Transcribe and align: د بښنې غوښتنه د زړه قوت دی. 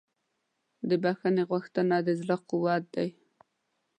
د 0.89 0.91
بښنې 1.03 1.43
غوښتنه 1.49 1.95
د 2.01 2.09
زړه 2.19 2.35
قوت 2.49 2.83
دی. 2.95 3.09